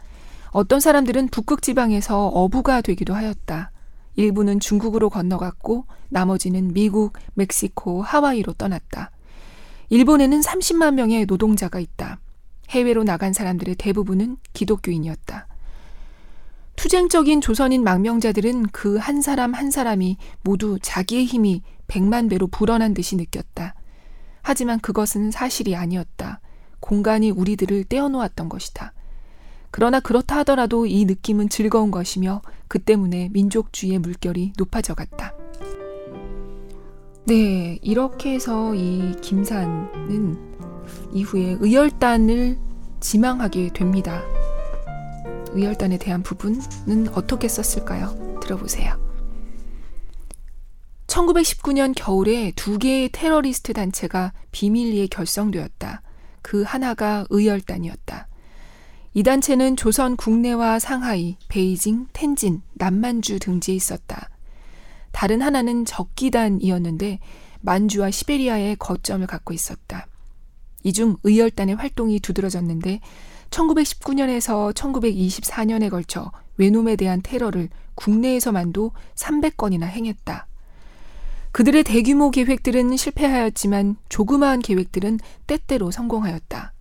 어떤 0.51 0.81
사람들은 0.81 1.29
북극 1.29 1.63
지방에서 1.63 2.27
어부가 2.27 2.83
되기도 2.83 3.15
하였다. 3.15 3.71
일부는 4.17 4.61
중국으로 4.61 5.09
건너갔고 5.09 5.87
나머지는 6.09 6.73
미국, 6.75 7.13
멕시코, 7.35 8.03
하와이로 8.03 8.55
떠났다. 8.55 9.11
일본에는 9.91 10.41
30만 10.41 10.95
명의 10.95 11.25
노동자가 11.25 11.79
있다. 11.81 12.21
해외로 12.71 13.05
나간 13.05 13.33
사람들의 13.33 13.77
대부분은 13.77 14.37
기독교인이었다. 14.53 15.47
투쟁적인 16.77 17.41
조선인 17.41 17.83
망명자들은 17.83 18.69
그 18.69 18.99
한 18.99 19.21
사람 19.23 19.55
한 19.55 19.71
사람이 19.71 20.17
모두 20.43 20.79
자기의 20.81 21.25
힘이 21.25 21.63
백만 21.87 22.29
배로 22.29 22.47
불어난 22.47 22.95
듯이 22.95 23.17
느꼈다. 23.17 23.75
하지만 24.43 24.79
그것은 24.79 25.31
사실이 25.31 25.75
아니었다. 25.75 26.41
공간이 26.81 27.31
우리들을 27.31 27.85
떼어놓았던 27.85 28.49
것이다. 28.49 28.93
그러나 29.71 30.01
그렇다 30.01 30.39
하더라도 30.39 30.87
이 30.87 31.05
느낌은 31.05 31.49
즐거운 31.49 31.91
것이며 31.91 32.43
그 32.69 32.79
때문에 32.79 33.31
민족주의의 33.33 33.99
물결이 33.99 34.53
높아져 34.57 34.95
갔다. 34.95 35.35
네, 37.29 37.79
이렇게 37.83 38.33
해서 38.33 38.75
이 38.75 39.15
김산은 39.21 40.39
이후에 41.13 41.59
의열단을 41.61 42.57
지망하게 43.01 43.69
됩니다. 43.75 44.23
의열단에 45.51 45.99
대한 45.99 46.23
부분은 46.23 47.09
어떻게 47.13 47.47
썼을까요? 47.47 48.39
들어보세요. 48.41 48.99
1919년 51.07 51.93
겨울에 51.95 52.51
두 52.57 52.79
개의 52.79 53.11
테러리스트 53.13 53.75
단체가 53.75 54.33
비밀리에 54.51 55.09
결성되었다. 55.09 56.01
그 56.41 56.63
하나가 56.63 57.27
의열단이었다. 57.29 58.27
이 59.13 59.23
단체는 59.23 59.77
조선 59.77 60.17
국내와 60.17 60.79
상하이, 60.79 61.37
베이징, 61.49 62.07
텐진, 62.15 62.63
남만주 62.77 63.39
등지에 63.39 63.75
있었다. 63.75 64.31
다른 65.19 65.43
하나는 65.43 65.85
적기단이었는데 65.85 67.19
만주와 67.63 68.13
시베리아에 68.13 68.77
거점을 68.77 69.27
갖고 69.27 69.53
있었다. 69.53 70.07
이 70.85 70.93
중 70.93 71.17
의열단의 71.25 71.75
활동이 71.75 72.21
두드러졌는데 72.21 73.01
1919년에서 73.51 74.73
1924년에 74.73 75.91
걸쳐 75.91 76.31
외놈에 76.57 76.95
대한 76.95 77.21
테러를 77.21 77.69
국내에서만도 77.97 78.93
300건이나 79.17 79.87
행했다. 79.87 80.47
그들의 81.51 81.83
대규모 81.83 82.31
계획들은 82.31 82.97
실패하였지만 82.97 83.97
조그마한 84.09 84.61
계획들은 84.61 85.19
때때로 85.49 85.91
성공하였다. 85.91 86.73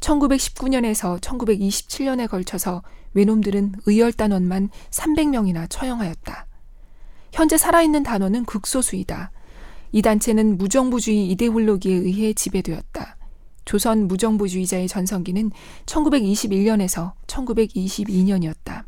1919년에서 0.00 1.20
1927년에 1.20 2.26
걸쳐서 2.28 2.82
외놈들은 3.14 3.76
의열단원만 3.86 4.70
300명이나 4.90 5.70
처형하였다. 5.70 6.49
현재 7.40 7.56
살아있는 7.56 8.02
단원은 8.02 8.44
극소수이다. 8.44 9.30
이 9.92 10.02
단체는 10.02 10.58
무정부주의 10.58 11.30
이데올로기에 11.30 11.94
의해 11.94 12.34
지배되었다. 12.34 13.16
조선 13.64 14.08
무정부주의자의 14.08 14.88
전성기는 14.88 15.50
1921년에서 15.86 17.12
1922년이었다. 17.26 18.84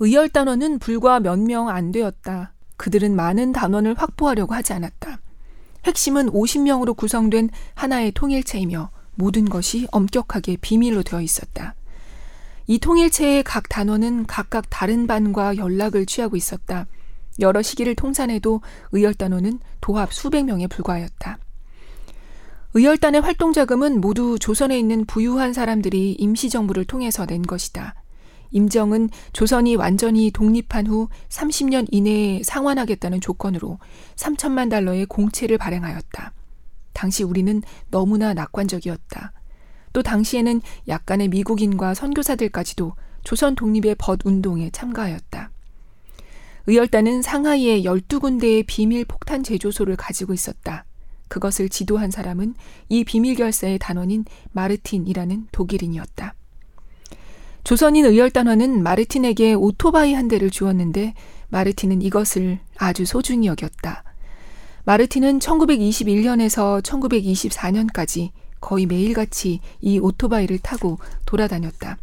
의열 0.00 0.28
단원은 0.28 0.80
불과 0.80 1.20
몇 1.20 1.38
명 1.38 1.68
안 1.68 1.92
되었다. 1.92 2.52
그들은 2.78 3.14
많은 3.14 3.52
단원을 3.52 3.94
확보하려고 3.94 4.52
하지 4.52 4.72
않았다. 4.72 5.20
핵심은 5.84 6.32
50명으로 6.32 6.96
구성된 6.96 7.50
하나의 7.76 8.10
통일체이며 8.10 8.90
모든 9.14 9.44
것이 9.44 9.86
엄격하게 9.92 10.56
비밀로 10.56 11.04
되어 11.04 11.20
있었다. 11.20 11.76
이 12.66 12.80
통일체의 12.80 13.44
각 13.44 13.68
단원은 13.68 14.26
각각 14.26 14.64
다른 14.68 15.06
반과 15.06 15.58
연락을 15.58 16.06
취하고 16.06 16.34
있었다. 16.34 16.86
여러 17.40 17.62
시기를 17.62 17.94
통산해도 17.94 18.60
의열단원은 18.92 19.60
도합 19.80 20.12
수백 20.12 20.44
명에 20.44 20.66
불과하였다. 20.66 21.38
의열단의 22.74 23.22
활동 23.22 23.52
자금은 23.52 24.00
모두 24.00 24.38
조선에 24.38 24.78
있는 24.78 25.06
부유한 25.06 25.52
사람들이 25.52 26.12
임시정부를 26.12 26.84
통해서 26.84 27.24
낸 27.24 27.42
것이다. 27.42 27.94
임정은 28.50 29.10
조선이 29.32 29.76
완전히 29.76 30.30
독립한 30.30 30.86
후 30.86 31.08
30년 31.28 31.86
이내에 31.90 32.42
상환하겠다는 32.44 33.20
조건으로 33.20 33.78
3천만 34.16 34.70
달러의 34.70 35.06
공채를 35.06 35.58
발행하였다. 35.58 36.32
당시 36.92 37.22
우리는 37.22 37.62
너무나 37.90 38.34
낙관적이었다. 38.34 39.32
또 39.92 40.02
당시에는 40.02 40.60
약간의 40.88 41.28
미국인과 41.28 41.94
선교사들까지도 41.94 42.92
조선 43.24 43.54
독립의 43.54 43.96
벗 43.98 44.20
운동에 44.24 44.70
참가하였다. 44.70 45.50
의열단은 46.66 47.22
상하이에 47.22 47.82
12군데의 47.82 48.64
비밀 48.66 49.04
폭탄 49.04 49.42
제조소를 49.42 49.96
가지고 49.96 50.34
있었다. 50.34 50.84
그것을 51.28 51.68
지도한 51.68 52.10
사람은 52.10 52.54
이 52.88 53.04
비밀 53.04 53.36
결사의 53.36 53.78
단원인 53.78 54.24
마르틴이라는 54.52 55.48
독일인이었다. 55.52 56.34
조선인 57.64 58.04
의열단원은 58.04 58.82
마르틴에게 58.82 59.54
오토바이 59.54 60.14
한 60.14 60.28
대를 60.28 60.50
주었는데 60.50 61.14
마르틴은 61.48 62.02
이것을 62.02 62.60
아주 62.76 63.04
소중히 63.04 63.48
여겼다. 63.48 64.04
마르틴은 64.84 65.40
1921년에서 65.40 66.80
1924년까지 66.82 68.30
거의 68.60 68.86
매일같이 68.86 69.60
이 69.80 69.98
오토바이를 69.98 70.58
타고 70.60 70.98
돌아다녔다. 71.26 71.98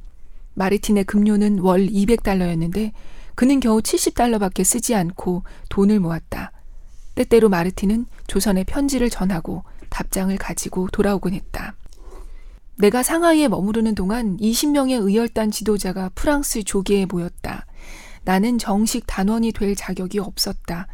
마르틴의 0.56 1.06
급료는 1.06 1.60
월 1.60 1.88
200달러였는데 1.88 2.92
그는 3.36 3.60
겨우 3.60 3.80
70달러밖에 3.80 4.64
쓰지 4.64 4.96
않고 4.96 5.44
돈을 5.70 6.00
모았다. 6.00 6.52
때때로 7.16 7.50
마르틴은 7.50 8.06
조선에 8.28 8.64
편지를 8.64 9.10
전하고 9.10 9.64
답장을 9.90 10.36
가지고 10.38 10.88
돌아오곤 10.92 11.34
했다. 11.34 11.76
내가 12.76 13.04
상하이에 13.04 13.48
머무르는 13.48 13.94
동안 13.94 14.38
20명의 14.38 15.00
의열단 15.06 15.52
지도자가 15.52 16.10
프랑스 16.16 16.64
조계에 16.64 17.06
모였다. 17.06 17.66
나는 18.24 18.58
정식 18.58 19.06
단원이 19.06 19.52
될 19.52 19.76
자격이 19.76 20.20
없었다. 20.20 20.88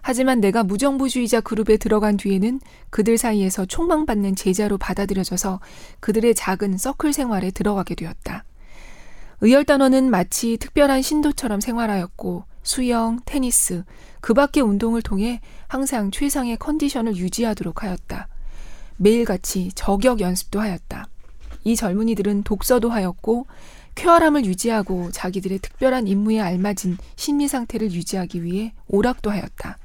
하지만 0.00 0.40
내가 0.40 0.62
무정부주의자 0.62 1.40
그룹에 1.40 1.76
들어간 1.76 2.16
뒤에는 2.16 2.60
그들 2.90 3.18
사이에서 3.18 3.66
총망받는 3.66 4.36
제자로 4.36 4.78
받아들여져서 4.78 5.60
그들의 6.00 6.34
작은 6.34 6.78
서클 6.78 7.12
생활에 7.12 7.50
들어가게 7.50 7.96
되었다. 7.96 8.44
의열 9.40 9.64
단원은 9.64 10.10
마치 10.10 10.56
특별한 10.56 11.02
신도처럼 11.02 11.60
생활하였고 11.60 12.44
수영, 12.62 13.20
테니스, 13.26 13.84
그 14.20 14.34
밖의 14.34 14.62
운동을 14.62 15.02
통해 15.02 15.40
항상 15.68 16.10
최상의 16.10 16.56
컨디션을 16.56 17.16
유지하도록 17.16 17.82
하였다. 17.82 18.28
매일같이 18.96 19.70
저격 19.74 20.20
연습도 20.20 20.60
하였다. 20.60 21.06
이 21.64 21.76
젊은이들은 21.76 22.44
독서도 22.44 22.88
하였고 22.88 23.46
쾌활함을 23.94 24.44
유지하고 24.44 25.10
자기들의 25.10 25.58
특별한 25.58 26.06
임무에 26.06 26.40
알맞은 26.40 26.96
심리 27.16 27.48
상태를 27.48 27.92
유지하기 27.92 28.42
위해 28.42 28.72
오락도 28.88 29.30
하였다. 29.30 29.78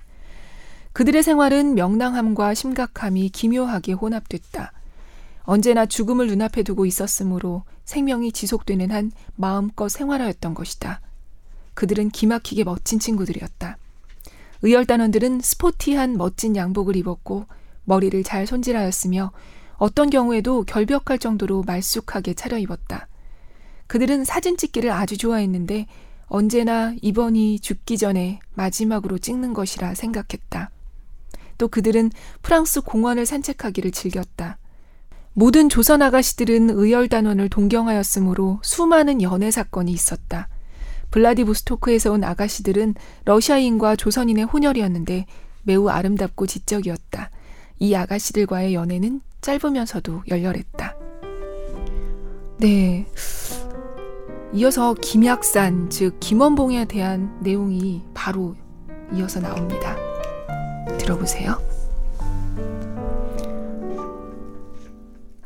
그들의 0.93 1.23
생활은 1.23 1.75
명랑함과 1.75 2.53
심각함이 2.53 3.29
기묘하게 3.29 3.93
혼합됐다. 3.93 4.73
언제나 5.43 5.85
죽음을 5.85 6.27
눈앞에 6.27 6.63
두고 6.63 6.85
있었으므로 6.85 7.63
생명이 7.85 8.31
지속되는 8.31 8.91
한 8.91 9.11
마음껏 9.35 9.89
생활하였던 9.89 10.53
것이다. 10.53 11.01
그들은 11.73 12.09
기막히게 12.09 12.63
멋진 12.63 12.99
친구들이었다. 12.99 13.77
의열단원들은 14.61 15.41
스포티한 15.41 16.17
멋진 16.17 16.55
양복을 16.55 16.95
입었고 16.95 17.45
머리를 17.85 18.23
잘 18.23 18.45
손질하였으며 18.45 19.31
어떤 19.77 20.09
경우에도 20.11 20.63
결벽할 20.63 21.17
정도로 21.17 21.63
말쑥하게 21.63 22.35
차려입었다. 22.35 23.07
그들은 23.87 24.23
사진 24.23 24.55
찍기를 24.55 24.91
아주 24.91 25.17
좋아했는데 25.17 25.87
언제나 26.27 26.93
이번이 27.01 27.59
죽기 27.59 27.97
전에 27.97 28.39
마지막으로 28.53 29.17
찍는 29.17 29.53
것이라 29.53 29.95
생각했다. 29.95 30.69
또 31.57 31.67
그들은 31.67 32.11
프랑스 32.41 32.81
공원을 32.81 33.25
산책하기를 33.25 33.91
즐겼다. 33.91 34.57
모든 35.33 35.69
조선 35.69 36.01
아가씨들은 36.01 36.71
의열단원을 36.71 37.49
동경하였으므로 37.49 38.59
수많은 38.63 39.21
연애 39.21 39.49
사건이 39.49 39.91
있었다. 39.91 40.49
블라디보스토크에서 41.11 42.11
온 42.11 42.23
아가씨들은 42.23 42.95
러시아인과 43.25 43.95
조선인의 43.95 44.45
혼혈이었는데 44.45 45.25
매우 45.63 45.89
아름답고 45.89 46.47
지적이었다. 46.47 47.29
이 47.79 47.95
아가씨들과의 47.95 48.73
연애는 48.73 49.21
짧으면서도 49.41 50.23
열렬했다. 50.29 50.95
네. 52.59 53.07
이어서 54.53 54.93
김약산, 54.93 55.89
즉 55.89 56.17
김원봉에 56.19 56.85
대한 56.85 57.39
내용이 57.41 58.03
바로 58.13 58.55
이어서 59.13 59.39
나옵니다. 59.39 59.95
들어보세요. 60.99 61.70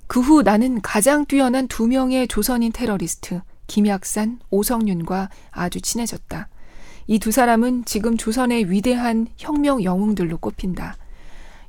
그 0.08 0.22
후 0.22 0.44
나는 0.44 0.82
가장 0.82 1.26
뛰어난 1.26 1.68
두 1.68 1.88
명의 1.88 2.28
조선인 2.28 2.72
테러리스트, 2.72 3.42
김약산, 3.68 4.40
오성윤과 4.50 5.30
아주 5.52 5.82
친해졌다. 5.82 6.48
이 7.08 7.20
두 7.20 7.32
사람은 7.32 7.86
지금 7.86 8.18
조선의 8.18 8.72
위대한 8.72 9.28
혁명 9.38 9.84
영웅들로 9.84 10.38
꼽힌다. 10.38 10.98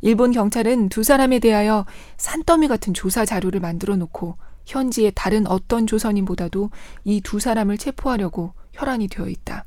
일본 0.02 0.32
경찰은 0.32 0.88
두 0.88 1.02
사람에 1.02 1.38
대하여 1.40 1.84
산더미 2.18 2.68
같은 2.68 2.94
조사 2.94 3.24
자료를 3.24 3.60
만들어 3.60 3.96
놓고 3.96 4.36
현지의 4.66 5.12
다른 5.14 5.46
어떤 5.46 5.86
조선인보다도 5.86 6.70
이 7.04 7.20
두 7.22 7.40
사람을 7.40 7.78
체포하려고 7.78 8.52
혈안이 8.72 9.08
되어 9.08 9.28
있다. 9.28 9.64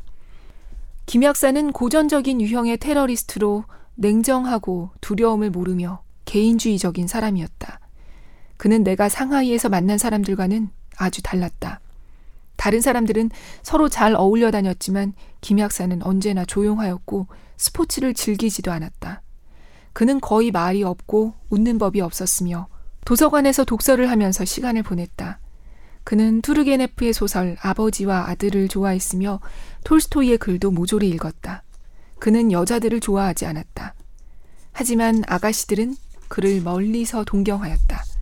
김약사는 1.07 1.71
고전적인 1.71 2.41
유형의 2.41 2.77
테러리스트로 2.77 3.65
냉정하고 3.95 4.91
두려움을 5.01 5.49
모르며 5.49 6.01
개인주의적인 6.25 7.07
사람이었다. 7.07 7.79
그는 8.59 8.83
내가 8.83 9.07
상하이에서 9.07 9.69
만난 9.69 9.97
사람들과는 9.97 10.69
아주 10.97 11.23
달랐다. 11.23 11.79
다른 12.57 12.81
사람들은 12.81 13.31
서로 13.63 13.87
잘 13.87 14.15
어울려 14.15 14.51
다녔지만 14.51 15.13
김 15.39 15.59
약사는 15.59 16.03
언제나 16.03 16.43
조용하였고 16.43 17.27
스포츠를 17.55 18.13
즐기지도 18.13 18.73
않았다. 18.73 19.21
그는 19.93 20.19
거의 20.19 20.51
말이 20.51 20.83
없고 20.83 21.35
웃는 21.49 21.77
법이 21.77 22.01
없었으며 22.01 22.67
도서관에서 23.05 23.63
독서를 23.63 24.11
하면서 24.11 24.43
시간을 24.43 24.83
보냈다. 24.83 25.39
그는 26.03 26.41
투르게네프의 26.41 27.13
소설 27.13 27.55
아버지와 27.61 28.27
아들을 28.27 28.67
좋아했으며 28.67 29.39
톨스토이의 29.85 30.37
글도 30.37 30.71
모조리 30.71 31.07
읽었다. 31.07 31.63
그는 32.19 32.51
여자들을 32.51 32.99
좋아하지 32.99 33.45
않았다. 33.45 33.95
하지만 34.73 35.23
아가씨들은 35.27 35.95
그를 36.27 36.59
멀리서 36.59 37.23
동경하였다. 37.23 38.18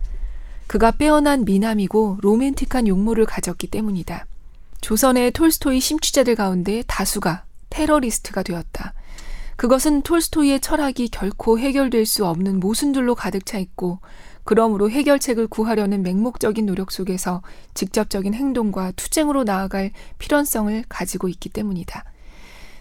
그가 0.68 0.90
빼어난 0.90 1.46
미남이고 1.46 2.18
로맨틱한 2.20 2.86
용모를 2.88 3.24
가졌기 3.24 3.68
때문이다. 3.68 4.26
조선의 4.82 5.32
톨스토이 5.32 5.80
심취자들 5.80 6.36
가운데 6.36 6.84
다수가 6.86 7.44
테러리스트가 7.70 8.42
되었다. 8.42 8.92
그것은 9.56 10.02
톨스토이의 10.02 10.60
철학이 10.60 11.08
결코 11.08 11.58
해결될 11.58 12.06
수 12.06 12.26
없는 12.26 12.60
모순들로 12.60 13.14
가득 13.14 13.46
차 13.46 13.58
있고 13.58 13.98
그러므로 14.44 14.90
해결책을 14.90 15.48
구하려는 15.48 16.02
맹목적인 16.02 16.66
노력 16.66 16.92
속에서 16.92 17.42
직접적인 17.74 18.34
행동과 18.34 18.92
투쟁으로 18.92 19.44
나아갈 19.44 19.90
필연성을 20.18 20.84
가지고 20.88 21.28
있기 21.28 21.48
때문이다. 21.48 22.04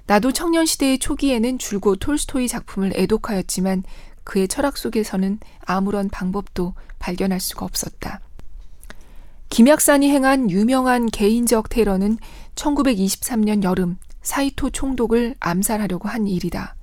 나도 0.07 0.31
청년 0.31 0.65
시대의 0.65 0.99
초기에는 0.99 1.57
줄곧 1.57 1.97
톨스토이 1.99 2.47
작품을 2.47 2.93
애독하였지만 2.95 3.83
그의 4.27 4.49
철학 4.49 4.77
속에서는 4.77 5.39
아무런 5.61 6.09
방법도 6.09 6.73
발견할 6.99 7.39
수가 7.39 7.65
없었다. 7.65 8.19
김약산이 9.47 10.09
행한 10.09 10.51
유명한 10.51 11.05
개인적 11.05 11.69
테러는 11.69 12.17
1923년 12.55 13.63
여름 13.63 13.97
사이토 14.21 14.71
총독을 14.71 15.35
암살하려고 15.39 16.09
한 16.09 16.27
일이다. 16.27 16.75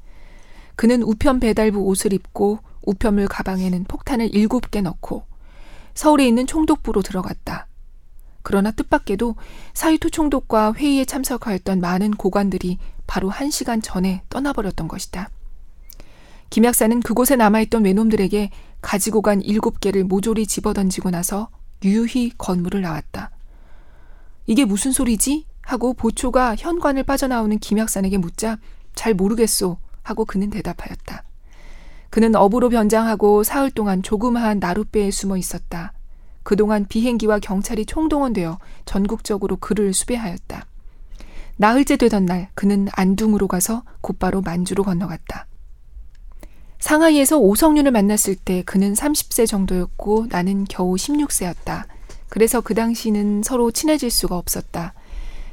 그는 0.75 1.03
우편 1.03 1.39
배달부 1.39 1.81
옷을 1.81 2.15
입고 2.15 2.61
우편물 2.81 3.29
가방에는 3.29 3.85
폭탄을 3.85 4.31
7개 4.31 4.81
넣고 4.81 5.27
서울에 5.93 6.27
있는 6.27 6.47
총독부로 6.47 7.03
들어갔다. 7.03 7.67
그러나 8.43 8.71
뜻밖에도 8.71 9.37
사이토 9.75 10.09
총독과 10.09 10.73
회의에 10.73 11.05
참석하였던 11.05 11.83
많은 11.83 12.13
고관들이 12.13 12.79
바로 13.07 13.29
한 13.29 13.51
시간 13.51 13.83
전에 13.83 14.23
떠나버렸던 14.31 14.89
것이다. 14.89 15.29
김 16.55 16.65
약사는 16.65 17.01
그곳에 17.01 17.35
남아있던 17.35 17.85
외놈들에게 17.85 18.49
가지고 18.81 19.23
간 19.23 19.43
일곱 19.43 19.81
개를 19.81 20.05
모조리 20.05 20.47
집어던지고 20.47 21.11
나서 21.11 21.49
유유히 21.83 22.31
건물을 22.39 22.81
나왔다. 22.81 23.33
이게 24.47 24.65
무슨 24.65 24.93
소리지? 24.93 25.47
하고 25.63 25.95
보초가 25.95 26.55
현관을 26.55 27.03
빠져나오는 27.03 27.59
김약산에게 27.59 28.19
묻자 28.19 28.59
잘 28.95 29.15
모르겠소 29.15 29.79
하고 30.05 30.25
그는 30.25 30.49
대답하였다. 30.51 31.25
그는 32.11 32.37
업으로 32.37 32.69
변장하고 32.69 33.43
사흘 33.43 33.73
동안 33.73 34.05
조그마한 34.05 34.61
나룻배에 34.61 35.11
숨어 35.11 35.37
있었다. 35.37 35.93
그동안 36.45 36.87
비행기와 36.87 37.41
경찰이 37.41 37.85
총동원되어 37.85 38.61
전국적으로 38.85 39.57
그를 39.57 39.93
수배하였다. 39.93 40.67
나흘째 41.57 41.97
되던 41.97 42.27
날 42.27 42.49
그는 42.55 42.87
안둥으로 42.93 43.49
가서 43.49 43.83
곧바로 44.01 44.41
만주로 44.41 44.85
건너갔다. 44.85 45.49
상하이에서 46.85 47.39
오성윤을 47.39 47.93
만났을 47.93 48.35
때 48.37 48.63
그는 48.67 48.93
30세 48.93 49.47
정도였고 49.47 50.27
나는 50.29 50.67
겨우 50.69 50.97
16세였다. 50.97 51.85
그래서 52.29 52.61
그 52.61 52.75
당시는 52.75 53.43
서로 53.43 53.71
친해질 53.71 54.11
수가 54.11 54.37
없었다. 54.37 54.93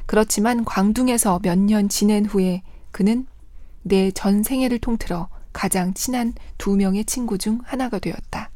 그렇지만 0.04 0.62
광둥에서 0.66 1.40
몇 1.42 1.58
년 1.58 1.88
지낸 1.88 2.26
후에 2.26 2.62
그는 2.90 3.26
내 3.82 4.10
전 4.10 4.42
생애를 4.42 4.78
통틀어 4.78 5.28
가장 5.54 5.94
친한 5.94 6.34
두 6.58 6.76
명의 6.76 7.02
친구 7.06 7.38
중 7.38 7.60
하나가 7.64 7.98
되었다. 7.98 8.50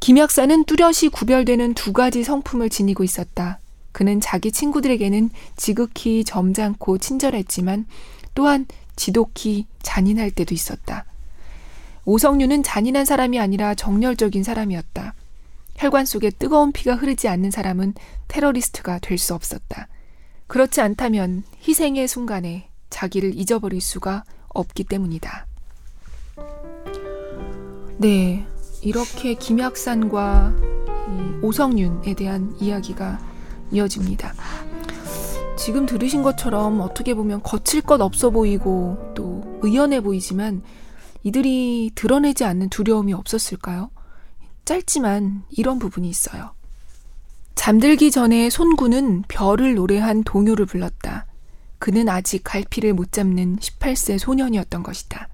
김 0.00 0.18
약사는 0.18 0.64
뚜렷이 0.64 1.08
구별되는 1.08 1.72
두 1.72 1.94
가지 1.94 2.24
성품을 2.24 2.68
지니고 2.68 3.04
있었다. 3.04 3.58
그는 3.92 4.20
자기 4.20 4.52
친구들에게는 4.52 5.30
지극히 5.56 6.24
점잖고 6.24 6.98
친절했지만 6.98 7.86
또한 8.34 8.66
지독히 8.96 9.64
잔인할 9.82 10.30
때도 10.30 10.54
있었다. 10.54 11.06
오성류는 12.08 12.62
잔인한 12.62 13.04
사람이 13.04 13.38
아니라 13.38 13.74
정열적인 13.74 14.42
사람이었다. 14.42 15.12
혈관 15.76 16.06
속에 16.06 16.30
뜨거운 16.30 16.72
피가 16.72 16.94
흐르지 16.94 17.28
않는 17.28 17.50
사람은 17.50 17.92
테러리스트가 18.28 18.98
될 19.00 19.18
수 19.18 19.34
없었다. 19.34 19.88
그렇지 20.46 20.80
않다면 20.80 21.42
희생의 21.68 22.08
순간에 22.08 22.70
자기를 22.88 23.36
잊어버릴 23.38 23.82
수가 23.82 24.24
없기 24.48 24.84
때문이다. 24.84 25.46
네, 27.98 28.46
이렇게 28.80 29.34
김약산과 29.34 30.54
오성윤에 31.42 32.14
대한 32.14 32.56
이야기가 32.58 33.18
이어집니다. 33.70 34.32
지금 35.58 35.84
들으신 35.84 36.22
것처럼 36.22 36.80
어떻게 36.80 37.12
보면 37.12 37.42
거칠 37.42 37.82
것 37.82 38.00
없어 38.00 38.30
보이고 38.30 38.96
또 39.14 39.42
의연해 39.60 40.00
보이지만 40.00 40.62
이들이 41.22 41.92
드러내지 41.94 42.44
않는 42.44 42.68
두려움이 42.68 43.12
없었을까요? 43.12 43.90
짧지만 44.64 45.44
이런 45.50 45.78
부분이 45.78 46.08
있어요. 46.08 46.52
잠들기 47.54 48.10
전에 48.10 48.50
손구는 48.50 49.24
별을 49.28 49.74
노래한 49.74 50.24
동요를 50.24 50.66
불렀다. 50.66 51.26
그는 51.78 52.08
아직 52.08 52.42
갈피를 52.44 52.94
못 52.94 53.12
잡는 53.12 53.56
18세 53.56 54.18
소년이었던 54.18 54.82
것이다. 54.82 55.28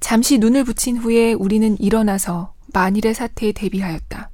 잠시 0.00 0.38
눈을 0.38 0.64
붙인 0.64 0.98
후에 0.98 1.32
우리는 1.32 1.76
일어나서 1.80 2.54
만일의 2.72 3.14
사태에 3.14 3.52
대비하였다. 3.52 4.30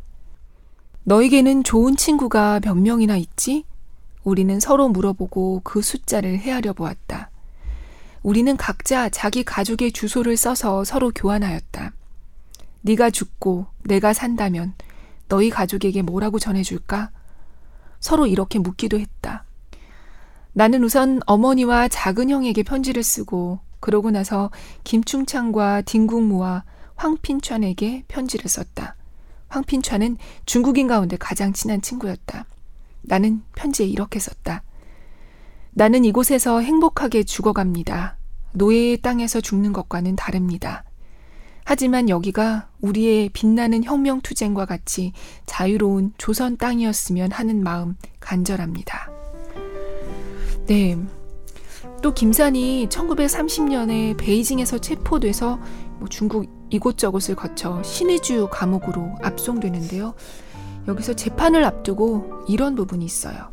너에게는 1.05 1.65
좋은 1.65 1.97
친구가 1.97 2.61
몇 2.61 2.75
명이나 2.75 3.17
있지? 3.17 3.65
우리는 4.25 4.61
서로 4.61 4.89
물어보고 4.89 5.63
그 5.65 5.83
숫자를 5.83 6.39
헤아려 6.39 6.73
보았다. 6.73 7.22
우리는 8.23 8.57
각자 8.57 9.09
자기 9.09 9.43
가족의 9.43 9.93
주소를 9.93 10.37
써서 10.37 10.85
서로 10.85 11.11
교환하였다. 11.11 11.93
네가 12.83 13.11
죽고 13.11 13.67
내가 13.85 14.13
산다면 14.13 14.75
너희 15.29 15.51
가족에게 15.51 16.03
뭐라고 16.03 16.39
전해줄까? 16.39 17.11
서로 18.01 18.27
이렇게 18.27 18.59
묻기도 18.59 18.99
했다. 18.99 19.45
나는 20.53 20.85
우선 20.85 21.21
어머니와 21.27 21.89
작은 21.89 22.31
형에게 22.31 22.63
편지를 22.63 23.03
쓰고 23.03 23.61
그러고 23.81 24.11
나서 24.11 24.51
김충창과 24.85 25.83
딩국무와 25.83 26.65
황핀찬에게 26.95 28.05
편지를 28.07 28.49
썼다. 28.49 28.97
황핀찬은 29.49 30.19
중국인 30.47 30.87
가운데 30.87 31.17
가장 31.17 31.53
친한 31.53 31.81
친구였다. 31.81 32.47
나는 33.03 33.43
편지에 33.57 33.87
이렇게 33.87 34.19
썼다. 34.19 34.63
나는 35.75 36.05
이곳에서 36.05 36.61
행복하게 36.61 37.23
죽어갑니다. 37.23 38.19
노예의 38.53 38.99
땅에서 38.99 39.41
죽는 39.41 39.73
것과는 39.73 40.17
다릅니다. 40.17 40.85
하지만 41.65 42.11
여기가 42.11 42.69
우리의 42.81 43.31
빛나는 43.31 43.85
혁명투쟁과 43.85 44.67
같이 44.67 45.13
자유로운 45.47 46.13
조선 46.19 46.59
땅이었으면 46.59 47.33
하는 47.33 47.63
마음 47.63 47.97
간절합니다. 48.21 49.11
네. 50.67 50.99
또 52.03 52.13
김산이 52.13 52.89
1930년에 52.91 54.19
베이징에서 54.19 54.79
체포돼서 54.79 55.59
뭐 55.99 56.09
중국 56.09 56.47
이곳저곳을 56.69 57.35
거쳐 57.35 57.83
신의주 57.83 58.49
감옥으로 58.51 59.15
압송되는데요. 59.23 60.15
여기서 60.89 61.15
재판을 61.15 61.65
앞두고 61.65 62.45
이런 62.49 62.75
부분이 62.75 63.05
있어요. 63.05 63.53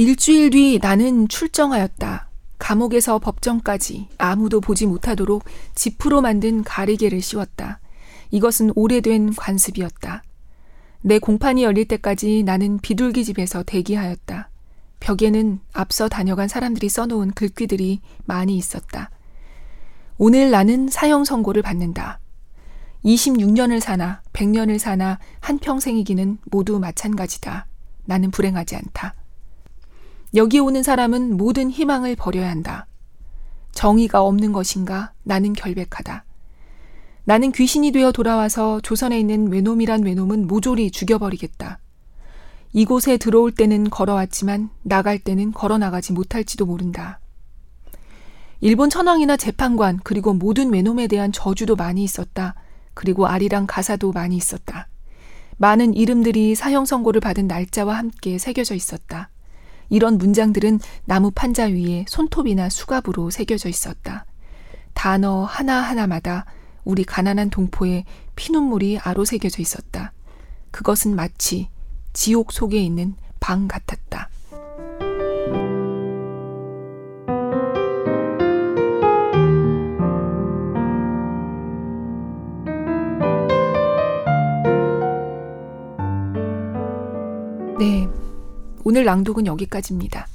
일주일 0.00 0.48
뒤 0.48 0.78
나는 0.80 1.28
출정하였다. 1.28 2.30
감옥에서 2.58 3.18
법정까지 3.18 4.08
아무도 4.16 4.62
보지 4.62 4.86
못하도록 4.86 5.44
지프로 5.74 6.22
만든 6.22 6.64
가리개를 6.64 7.20
씌웠다. 7.20 7.80
이것은 8.30 8.72
오래된 8.76 9.34
관습이었다. 9.34 10.22
내 11.02 11.18
공판이 11.18 11.64
열릴 11.64 11.86
때까지 11.86 12.44
나는 12.44 12.78
비둘기 12.78 13.26
집에서 13.26 13.62
대기하였다. 13.62 14.48
벽에는 15.00 15.60
앞서 15.74 16.08
다녀간 16.08 16.48
사람들이 16.48 16.88
써놓은 16.88 17.32
글귀들이 17.32 18.00
많이 18.24 18.56
있었다. 18.56 19.10
오늘 20.16 20.50
나는 20.50 20.88
사형 20.88 21.26
선고를 21.26 21.60
받는다. 21.60 22.20
26년을 23.04 23.80
사나 23.80 24.22
100년을 24.32 24.78
사나 24.78 25.18
한평생이기는 25.40 26.38
모두 26.44 26.80
마찬가지다. 26.80 27.66
나는 28.06 28.30
불행하지 28.30 28.76
않다. 28.76 29.19
여기 30.34 30.60
오는 30.60 30.82
사람은 30.82 31.36
모든 31.36 31.70
희망을 31.70 32.14
버려야 32.14 32.48
한다. 32.50 32.86
정의가 33.72 34.22
없는 34.22 34.52
것인가? 34.52 35.12
나는 35.24 35.52
결백하다. 35.52 36.24
나는 37.24 37.52
귀신이 37.52 37.90
되어 37.90 38.12
돌아와서 38.12 38.80
조선에 38.80 39.18
있는 39.18 39.50
외놈이란 39.50 40.04
외놈은 40.04 40.46
모조리 40.46 40.90
죽여버리겠다. 40.90 41.80
이곳에 42.72 43.16
들어올 43.16 43.50
때는 43.50 43.90
걸어왔지만 43.90 44.70
나갈 44.82 45.18
때는 45.18 45.52
걸어 45.52 45.78
나가지 45.78 46.12
못할지도 46.12 46.64
모른다. 46.64 47.18
일본 48.60 48.88
천황이나 48.88 49.36
재판관 49.36 49.98
그리고 50.04 50.32
모든 50.32 50.72
외놈에 50.72 51.08
대한 51.08 51.32
저주도 51.32 51.74
많이 51.74 52.04
있었다. 52.04 52.54
그리고 52.94 53.26
아리랑 53.26 53.66
가사도 53.66 54.12
많이 54.12 54.36
있었다. 54.36 54.88
많은 55.56 55.94
이름들이 55.94 56.54
사형 56.54 56.84
선고를 56.84 57.20
받은 57.20 57.48
날짜와 57.48 57.96
함께 57.96 58.38
새겨져 58.38 58.74
있었다. 58.74 59.30
이런 59.90 60.16
문장들은 60.16 60.80
나무 61.04 61.30
판자 61.30 61.66
위에 61.66 62.06
손톱이나 62.08 62.70
수갑으로 62.70 63.30
새겨져 63.30 63.68
있었다. 63.68 64.24
단어 64.94 65.44
하나하나마다 65.44 66.46
우리 66.84 67.04
가난한 67.04 67.50
동포의 67.50 68.04
피눈물이 68.36 68.98
아로 69.00 69.24
새겨져 69.24 69.60
있었다. 69.60 70.12
그것은 70.70 71.14
마치 71.14 71.68
지옥 72.12 72.52
속에 72.52 72.78
있는 72.80 73.14
방 73.40 73.68
같았다. 73.68 73.99
오늘 88.90 89.04
낭독은 89.04 89.46
여기까지입니다. 89.46 90.26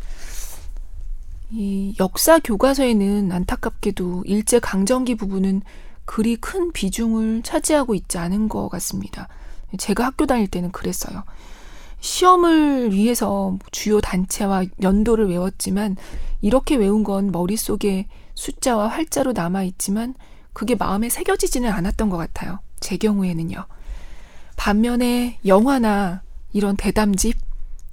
이 1.52 1.94
역사 2.00 2.40
교과서에는 2.40 3.30
안타깝게도 3.30 4.24
일제 4.26 4.60
강점기 4.60 5.16
부분은 5.16 5.62
그리 6.06 6.38
큰 6.38 6.72
비중을 6.72 7.42
차지하고 7.44 7.96
있지 7.96 8.18
않은 8.18 8.48
것 8.48 8.70
같습니다. 8.70 9.28
제가 9.78 10.06
학교 10.06 10.26
다닐 10.26 10.48
때는 10.48 10.72
그랬어요. 10.72 11.26
시험을 12.00 12.94
위해서 12.94 13.58
주요 13.74 14.00
단체와 14.00 14.64
연도를 14.82 15.28
외웠지만 15.28 15.98
이렇게 16.40 16.78
외운 16.78 17.04
건 17.04 17.34
머릿속에 17.34 18.08
숫자와 18.36 18.88
활자로 18.88 19.34
남아있지만 19.34 20.14
그게 20.54 20.76
마음에 20.76 21.10
새겨지지는 21.10 21.70
않았던 21.70 22.10
것 22.10 22.16
같아요. 22.16 22.60
제 22.80 22.96
경우에는요. 22.96 23.66
반면에 24.56 25.40
영화나 25.46 26.22
이런 26.54 26.78
대담집 26.78 27.36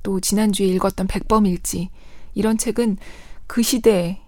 또 0.02 0.20
지난주에 0.20 0.66
읽었던 0.66 1.06
백범일지 1.06 1.90
이런 2.34 2.58
책은 2.58 2.98
그 3.46 3.62
시대 3.62 4.20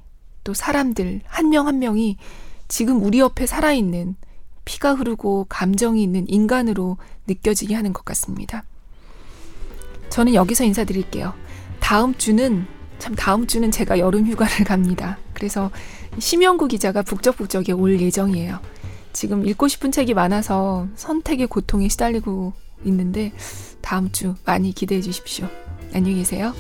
또 0.45 0.55
사람들 0.55 1.23
한 1.25 1.49
명한 1.49 1.75
한 1.75 1.79
명이 1.79 2.19
지금 2.69 3.03
우리 3.03 3.19
옆에 3.19 3.47
살아있는 3.47 4.17
피가 4.65 4.95
흐르고 4.95 5.47
감정이 5.49 6.03
있는 6.03 6.29
인간으로 6.29 6.97
느껴지게 7.27 7.75
하는 7.75 7.93
것 7.93 8.05
같습니다. 8.05 8.65
저는 10.11 10.35
여기서 10.35 10.65
인사드릴게요. 10.65 11.35
다음 11.81 12.15
주는 12.15 12.67
참 12.99 13.15
다음 13.15 13.47
주는 13.47 13.71
제가 13.71 13.99
여름 13.99 14.27
휴가를 14.27 14.65
갑니다. 14.65 15.19
그래서 15.35 15.71
심영구 16.19 16.69
기자가 16.69 17.03
북적북적에 17.03 17.73
올 17.73 18.01
예정이에요. 18.01 18.61
지금 19.13 19.47
읽고 19.47 19.69
싶은 19.69 19.93
책이 19.93 20.15
많아서 20.15 20.89
선택의 20.95 21.47
고통에 21.47 21.89
시달리고 21.89 22.53
있는데 22.85 23.33
다음 23.81 24.11
주 24.13 24.35
많이 24.45 24.73
기대해 24.73 25.01
주십시오. 25.01 25.49
안녕히 25.95 26.17
계세요. 26.17 26.53